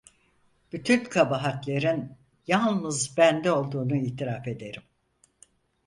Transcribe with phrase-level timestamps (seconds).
[0.71, 2.13] Bütün kabahatlerin
[2.47, 4.83] yalnız bende olduğunu itiraf ederim.